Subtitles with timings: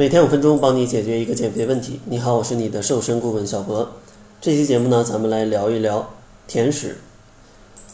[0.00, 2.00] 每天五分钟，帮你解决一个减肥问题。
[2.06, 3.86] 你好，我是你的瘦身顾问小博。
[4.40, 6.14] 这期节目呢，咱们来聊一聊
[6.46, 6.96] 甜食。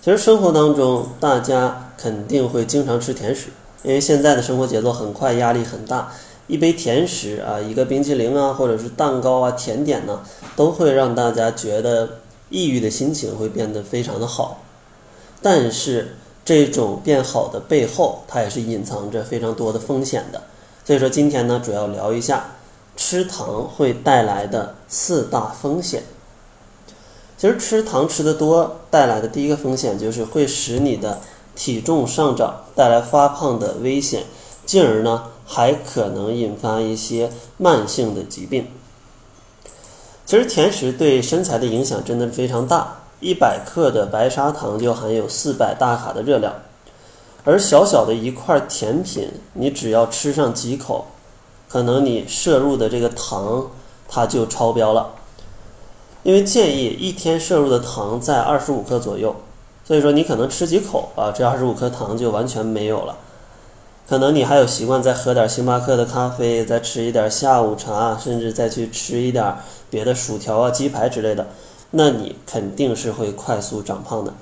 [0.00, 3.50] 其实生活当中，大家肯定会经常吃甜食，
[3.84, 6.12] 因为现在的生活节奏很快，压力很大。
[6.48, 10.22] 一杯甜食啊，一个冰淇淋啊，或者是蛋糕啊，甜点呢，
[10.56, 12.18] 都会让大家觉得
[12.50, 14.64] 抑郁的心情会变得非常的好。
[15.40, 20.42] 但是这种变好的背后，它也是隐藏着非常多的风险的。
[20.84, 22.44] 所以说今天呢，主要聊一下
[22.96, 26.02] 吃糖会带来的四大风险。
[27.38, 31.20] 其实吃糖吃的多带来的第一个风险就是会使你的
[31.54, 34.24] 体重上涨，带来发胖的危险，
[34.64, 38.68] 进而呢还可能引发一些慢性的疾病。
[40.24, 46.54] 其实甜食对身材的影响真的非常大，一百克的白砂糖就含有四百大卡的热量。
[47.44, 51.06] 而小小的一块甜品，你只要吃上几口，
[51.68, 53.70] 可能你摄入的这个糖
[54.08, 55.10] 它就超标了。
[56.22, 59.34] 因为建议一天摄入的糖在二十五克左右，
[59.84, 63.16] 所以说你可能吃几口啊，这二十五克糖就完全没有了。
[64.08, 69.56] 可能你还有习惯再喝点星巴克的咖啡，再吃一点下午茶，甚至再去吃一点
[69.90, 71.48] 别的薯条啊、鸡排之类的，
[71.90, 74.32] 那你肯定是会快速长胖的。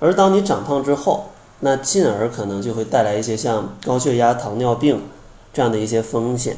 [0.00, 1.26] 而当你长胖之后，
[1.64, 5.00] 那进而可能就会带来一些像高血压、糖尿病
[5.52, 6.56] 这样的一些风险。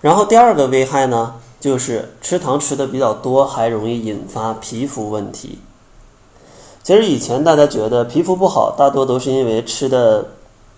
[0.00, 5.58] 然后第二个危害呢，就是吃糖吃的比较多，还容易引发皮肤问题。
[6.82, 10.28] 其实以前大家觉得皮肤不好，大多都是因为吃的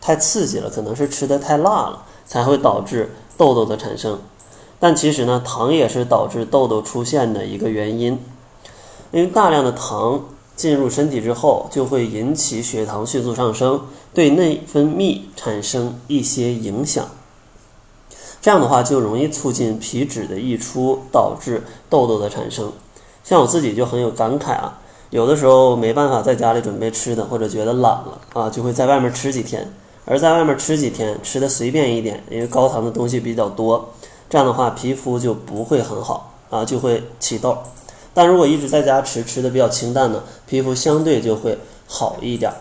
[0.00, 4.19] 太刺激了，可能是吃的太辣了，才会导致痘痘的产生。
[4.80, 8.19] 但其实呢，糖也是导致痘痘出现的一个原因，
[9.12, 10.24] 因为大量的糖。
[10.62, 13.80] 进入身体之后，就会引起血糖迅速上升，
[14.14, 17.05] 对内分泌产生一些影响。
[18.41, 22.72] 这样的话，就容易促进皮脂的溢出，导致痘痘的产生。
[23.24, 24.78] 像我自己就很有感慨啊，
[25.10, 29.68] 有的时候没办法在家里准备吃的，或者觉得懒了啊，就会在外面吃几天。
[30.05, 33.89] 而在外面吃几天，吃的随便一点，因为高糖的东西比较多，
[34.30, 37.58] 这样的话皮肤就不会很好啊，就会起痘。
[38.14, 42.52] 但如果一直在家吃，吃的比较清淡呢，皮肤相对就会好一点。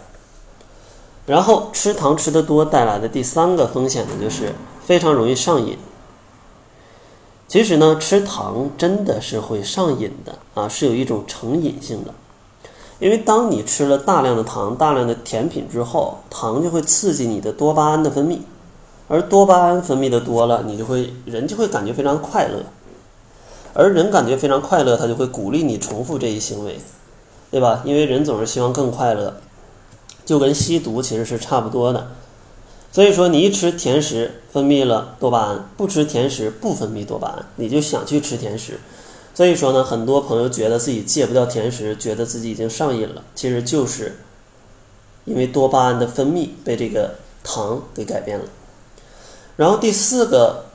[1.26, 4.54] 然后吃糖吃的多带来的第三个风险呢，就是
[4.86, 5.78] 非常容易上瘾。
[7.48, 12.14] 其实呢，吃糖真的是会上瘾的啊，是有一种成瘾性的。
[13.00, 18.40] 因为当你吃了大量的糖、大量的甜品之后，糖就会刺激你的多巴胺的分泌，
[19.08, 22.64] 而多巴胺分泌的多了，你就会人就会感觉非常快乐。
[23.74, 26.80] 而人感觉非常快乐，他就会鼓励你重复这一行为，
[27.50, 27.82] 对吧？
[27.86, 29.38] 因为人总是希望更快乐，
[30.26, 32.12] 就跟吸毒其实是差不多的。
[32.92, 38.80] 所以说，你一吃甜食分泌了多巴胺，不吃甜食不分泌多巴胺，你就想去吃甜食。
[39.34, 44.20] 所以说呢，很多朋友觉得自己戒不掉甜食，觉得自己已经上瘾了，其实就是
[45.24, 48.46] 因为多巴胺的分泌被这个糖给改变了。
[49.56, 50.66] 然后第四个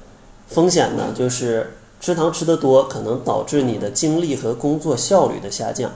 [0.49, 1.75] 风险呢，就是。
[2.01, 5.91] 吃糖吃得多，可能导致你的精力和工作效率的下降。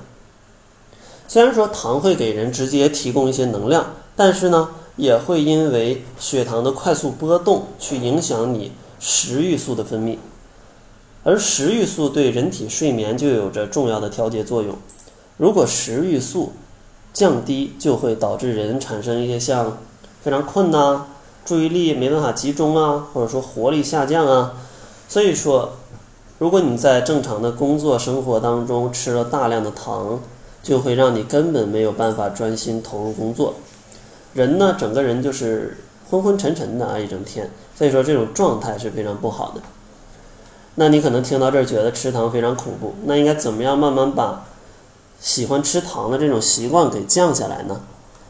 [1.28, 10.16] 虽然说糖会给人直接提供一些能量，但是呢，也会因为血糖的快速波动去影响你食欲素的分泌，
[11.22, 14.74] 而食欲素对人体睡眠就有着重要的调节作用。
[15.36, 16.52] 如果食欲素
[17.12, 19.78] 降低，就会导致人产生一些像
[20.22, 21.06] 非常困呐、
[21.44, 24.54] 注意力没办法集中啊，或者说活力下降啊。
[25.08, 25.74] 所以说。
[26.40, 30.18] 如果你在正常的工作生活当中吃了大量的糖，
[30.62, 33.52] 就会让你根本没有办法专心投入工作，
[34.32, 35.76] 人呢整个人就是
[36.10, 39.60] 昏昏沉沉的啊一整天，所以说这种状态是非常不好的。
[40.76, 44.46] 那你可能听到这儿觉得吃糖非常恐怖，那应该怎么样慢慢把
[45.20, 47.82] 喜欢吃糖的这种习惯给降下来呢？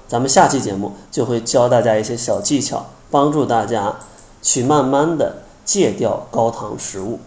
[0.08, 3.94] 咱们下期节目就会教大家一些小技巧，帮助大家
[4.42, 7.20] 去慢慢的戒掉高糖食物。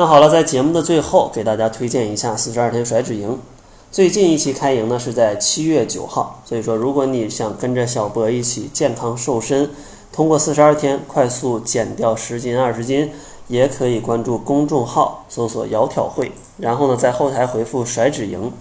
[0.00, 3.36] 那好了，在节目的最后，给大家推荐一下四十二天甩脂营。
[3.90, 9.68] 最近一期开营呢是在七月九号，所以说如果你想跟着小博一起健康瘦身，
[10.12, 13.10] 通过四十二天快速减掉十斤二十斤，
[13.48, 18.52] 也可以关注公众号搜索“窈窕会”，然后呢在后台回复“甩脂营”，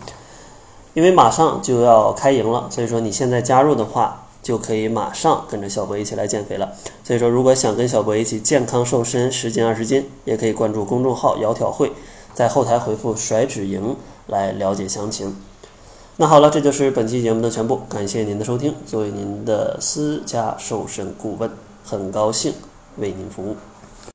[0.95, 4.23] 因为马上就要开营了，所以说你现在加入的话。
[4.47, 6.71] 就可以马上跟着小博一起来减肥了。
[7.03, 11.91] 所以说，如果想跟小博一起健康瘦身十斤二十斤，也可以关注公众号“窈窕会”，
[12.33, 13.97] 在后台回复“甩脂营”
[14.27, 15.35] 来了解详情。
[16.15, 18.73] 那好了，这就是本期节目的全部，感谢您的收听。
[18.85, 21.51] 作为您的私家瘦身顾问，
[21.83, 22.53] 很高兴
[22.95, 23.57] 为您服务。